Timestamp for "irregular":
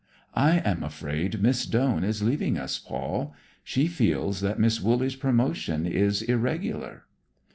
6.23-7.03